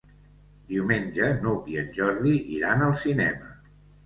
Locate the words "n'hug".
1.43-1.67